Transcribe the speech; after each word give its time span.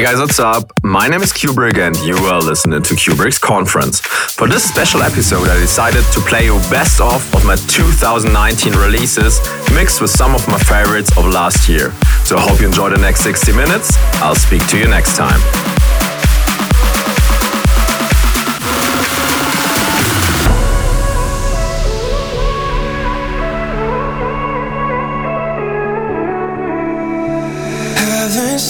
Hey 0.00 0.06
guys, 0.06 0.18
what's 0.18 0.40
up? 0.40 0.72
My 0.82 1.08
name 1.08 1.20
is 1.20 1.30
Cuebrick 1.30 1.76
and 1.76 1.94
you 1.98 2.16
are 2.24 2.40
listening 2.40 2.82
to 2.84 2.94
Cuebrick's 2.94 3.36
Conference. 3.36 4.00
For 4.00 4.48
this 4.48 4.66
special 4.66 5.02
episode, 5.02 5.46
I 5.46 5.60
decided 5.60 6.02
to 6.14 6.20
play 6.20 6.46
you 6.46 6.54
best 6.70 7.02
of 7.02 7.20
of 7.34 7.44
my 7.44 7.56
2019 7.56 8.72
releases 8.76 9.40
mixed 9.74 10.00
with 10.00 10.08
some 10.08 10.34
of 10.34 10.48
my 10.48 10.58
favorites 10.58 11.14
of 11.18 11.26
last 11.26 11.68
year. 11.68 11.92
So 12.24 12.38
I 12.38 12.40
hope 12.40 12.62
you 12.62 12.66
enjoy 12.66 12.88
the 12.88 12.96
next 12.96 13.20
60 13.24 13.52
minutes. 13.52 13.94
I'll 14.22 14.34
speak 14.34 14.66
to 14.68 14.78
you 14.78 14.88
next 14.88 15.18
time. 15.18 15.69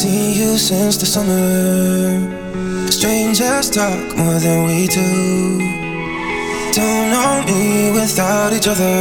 Seen 0.00 0.32
you 0.32 0.56
since 0.56 0.96
the 0.96 1.04
summer. 1.04 2.88
Strangers 2.90 3.68
talk 3.68 4.16
more 4.16 4.38
than 4.40 4.64
we 4.66 4.86
do. 4.86 5.58
Don't 6.72 7.10
know 7.12 7.44
me 7.44 7.90
without 7.92 8.54
each 8.54 8.66
other. 8.66 8.96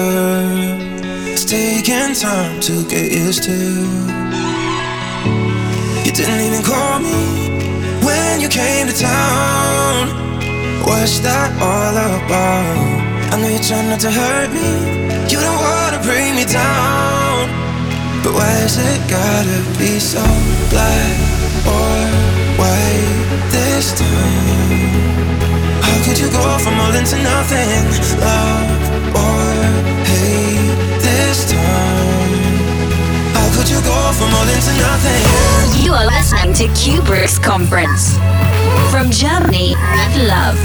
It's 1.31 1.45
taking 1.45 2.13
time 2.13 2.59
to 2.67 2.83
get 2.89 3.13
used 3.13 3.43
to. 3.43 3.59
You 6.03 6.11
didn't 6.11 6.41
even 6.47 6.63
call 6.63 6.99
me 6.99 7.19
when 8.03 8.41
you 8.41 8.49
came 8.49 8.85
to 8.87 8.93
town. 8.93 10.03
What's 10.83 11.19
that 11.19 11.49
all 11.63 11.95
about? 11.95 13.31
I 13.31 13.39
know 13.39 13.47
you're 13.47 13.63
trying 13.63 13.87
not 13.87 14.01
to 14.01 14.11
hurt 14.11 14.49
me. 14.51 14.69
You 15.31 15.39
don't 15.39 15.61
wanna 15.63 16.01
bring 16.03 16.35
me 16.35 16.43
down. 16.43 17.58
But 18.23 18.33
why's 18.33 18.77
it 18.77 18.99
gotta 19.09 19.63
be 19.79 19.99
so 19.99 20.21
black 20.69 21.15
or 21.65 21.95
white 22.59 23.49
this 23.49 23.93
time? 23.93 24.91
How 25.81 26.03
could 26.03 26.19
you 26.19 26.29
go 26.29 26.57
from 26.59 26.79
all 26.79 26.93
into 26.93 27.15
nothing? 27.23 27.79
Love 28.19 29.15
or 29.15 29.39
hate 30.03 30.99
this 30.99 31.49
time? 31.49 32.43
How 33.33 33.47
could 33.55 33.69
you 33.69 33.79
go 33.87 33.97
from 34.19 34.33
all 34.35 34.49
into 34.51 34.73
nothing? 34.83 35.83
You 35.83 35.93
are 35.93 36.05
listening 36.05 36.53
to 36.55 36.67
Cuebrick's 36.75 37.39
Conference. 37.39 38.17
From 38.91 39.11
Germany, 39.11 39.75
with 39.95 40.27
love. 40.27 40.59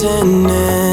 poisoning 0.00 0.89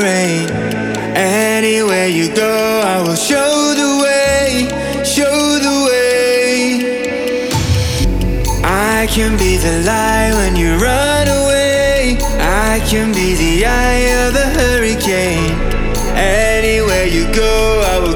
rain. 0.00 0.48
Anywhere 1.14 2.08
you 2.08 2.34
go, 2.34 2.82
I 2.84 3.02
will 3.02 3.16
show 3.16 3.74
the 3.82 3.90
way, 4.04 4.68
show 5.04 5.36
the 5.66 5.76
way. 5.88 6.92
I 8.64 9.06
can 9.08 9.36
be 9.36 9.56
the 9.56 9.82
light 9.84 10.32
when 10.38 10.56
you 10.56 10.76
run 10.76 11.26
away. 11.28 12.18
I 12.40 12.80
can 12.88 13.12
be 13.12 13.34
the 13.34 13.66
eye 13.66 14.04
of 14.22 14.32
the 14.32 14.46
hurricane. 14.58 15.52
Anywhere 16.16 17.06
you 17.06 17.24
go, 17.32 17.82
I 17.92 17.98
will. 17.98 18.11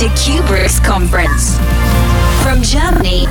To 0.00 0.06
Cuebrick's 0.16 0.80
conference. 0.80 1.58
From 2.42 2.62
Germany 2.62 3.26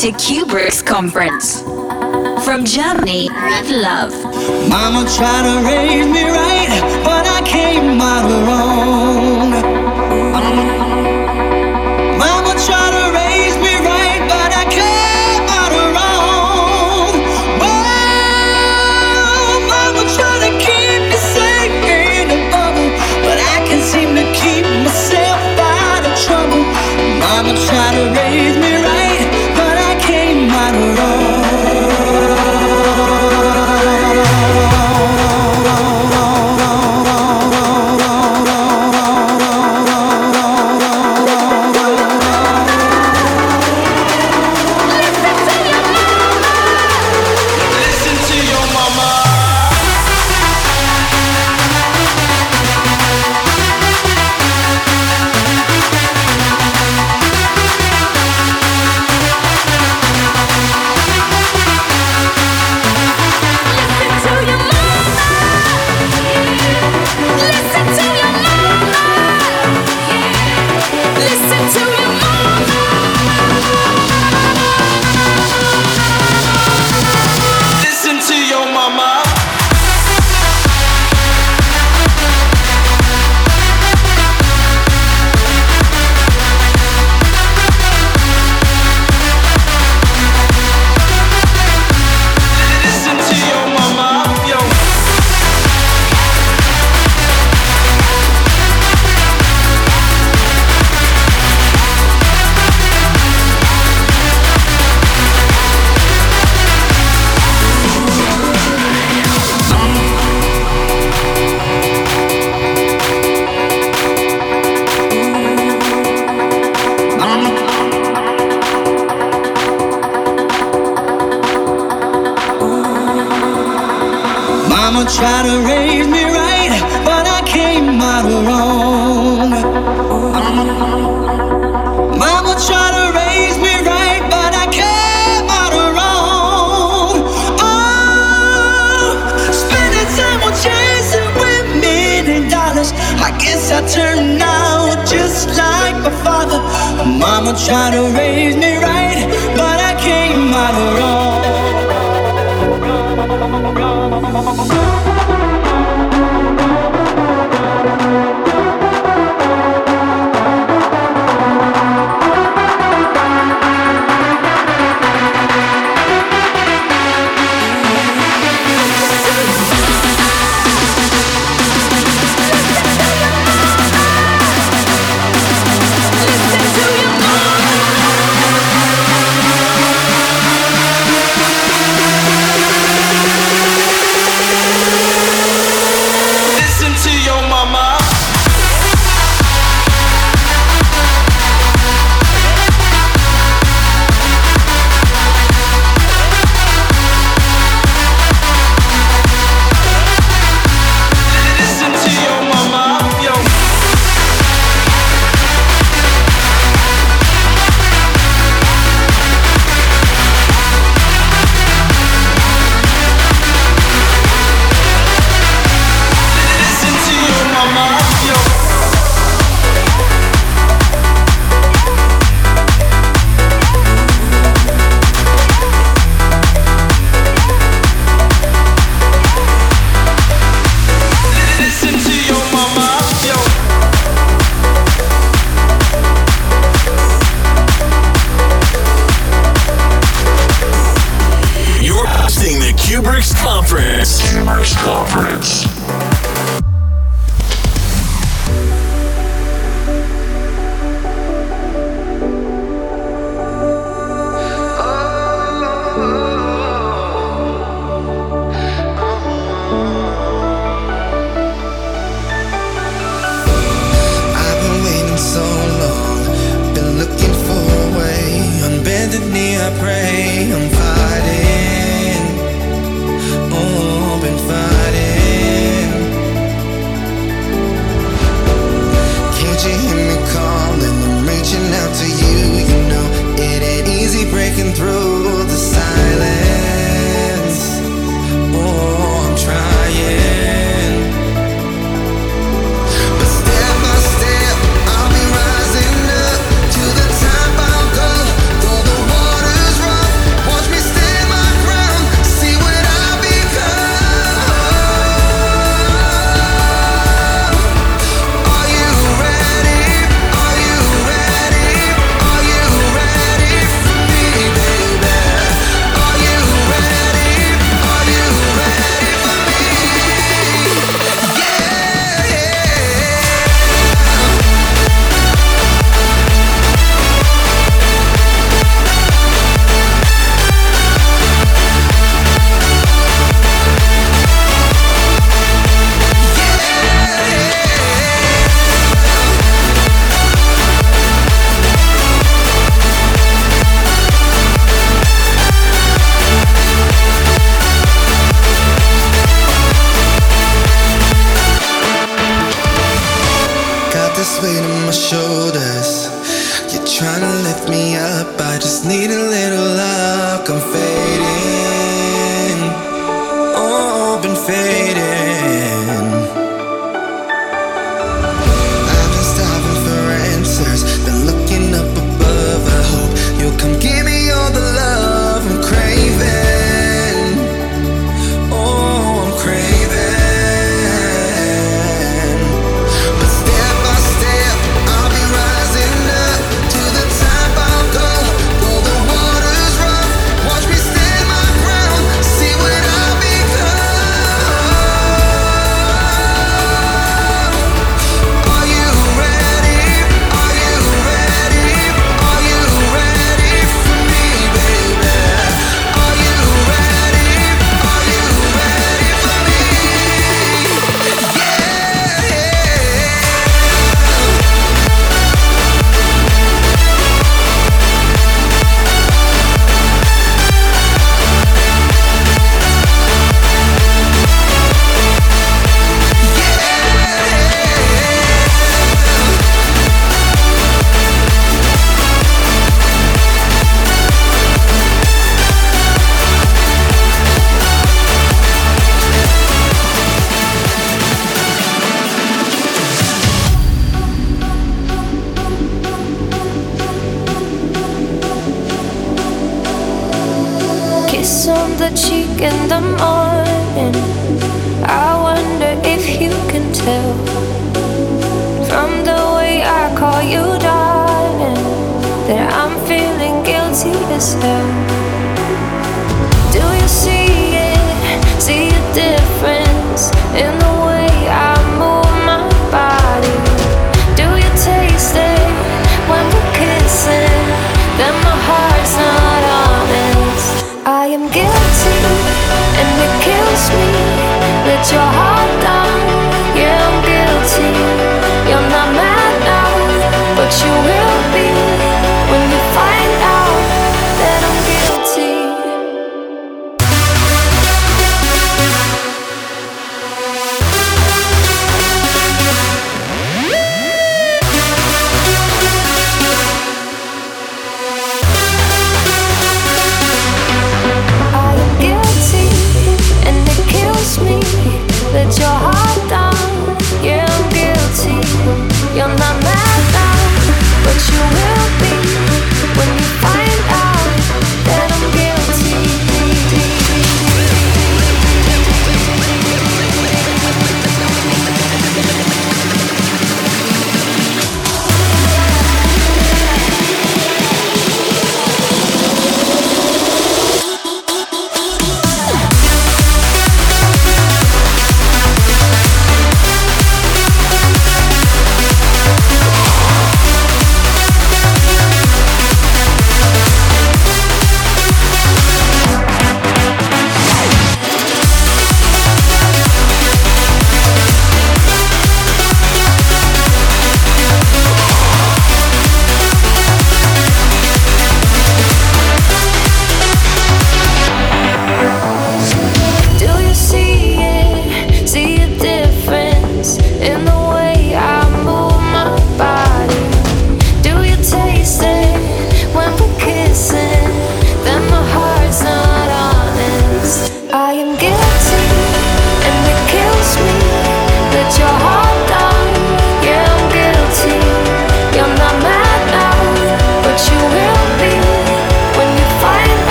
to 0.00 0.12
Cuebrick's 0.12 0.80
conference. 0.80 1.60
From 2.42 2.64
Germany 2.64 3.28
with 3.28 3.70
love. 3.70 4.14
Mama 4.66 5.06
tried 5.14 5.42
to 5.44 5.66
raise 5.66 6.06
me 6.06 6.24
right, 6.24 7.02
but 7.04 7.26
I 7.26 7.42
came 7.44 8.00
out 8.00 8.24
wrong. 8.46 9.09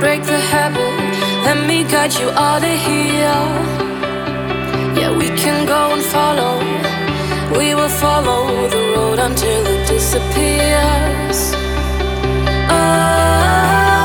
break 0.00 0.22
the 0.24 0.38
habit. 0.38 0.94
Let 1.44 1.66
me 1.66 1.84
guide 1.84 2.14
you 2.14 2.28
all 2.30 2.60
to 2.60 2.74
here. 2.88 3.42
Yeah, 4.98 5.16
we 5.16 5.28
can 5.42 5.66
go 5.66 5.92
and 5.94 6.02
follow. 6.02 6.54
We 7.58 7.74
will 7.74 7.94
follow 8.04 8.68
the 8.68 8.82
road 8.94 9.18
until 9.18 9.66
it 9.66 9.88
disappears. 9.88 11.38
Oh. 12.70 13.95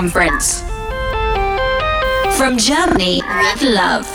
Conference. 0.00 0.64
From 2.38 2.56
Germany, 2.56 3.20
love. 3.60 4.08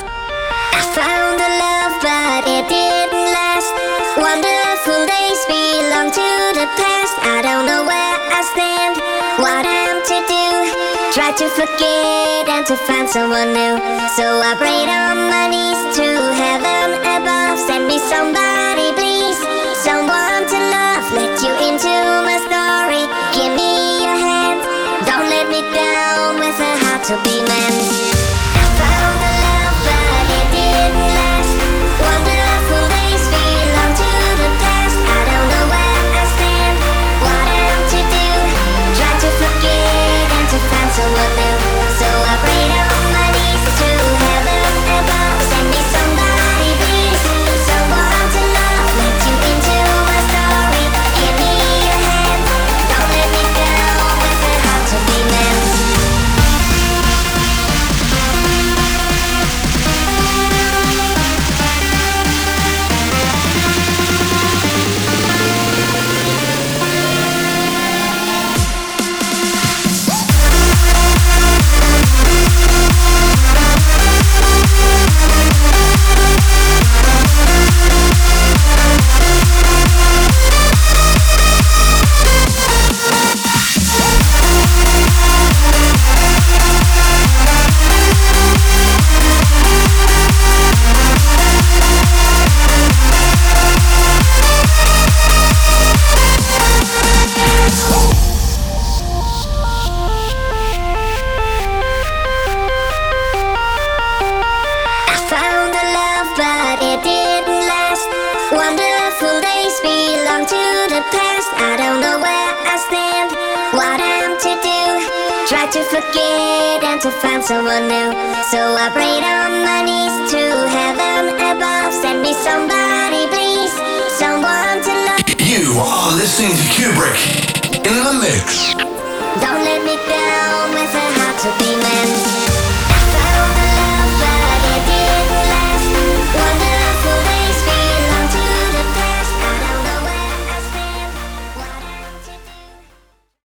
I 0.73 0.81
found 0.97 1.37
a 1.37 1.51
love, 1.61 1.93
but 2.01 2.41
it 2.49 2.65
didn't 2.65 3.29
last. 3.37 3.69
Wonderful 4.17 5.01
days 5.05 5.41
belong 5.45 6.09
to 6.09 6.29
the 6.57 6.65
past. 6.81 7.15
I 7.21 7.37
don't 7.45 7.69
know 7.69 7.85
where 7.85 8.17
I 8.17 8.41
stand, 8.53 8.97
what 9.37 9.61
I'm 9.61 10.01
to 10.09 10.17
do. 10.25 10.45
Try 11.13 11.29
to 11.37 11.47
forget 11.53 12.49
and 12.49 12.65
to 12.65 12.75
find 12.89 13.07
someone 13.07 13.53
new. 13.53 13.77
So 14.17 14.25
I 14.41 14.57
prayed 14.57 14.89
on 14.89 15.29
my 15.29 15.45
knees 15.53 15.81
to 16.01 16.07
heaven 16.33 16.97
above. 17.13 17.61
Send 17.61 17.85
me 17.85 18.01
somebody, 18.09 18.44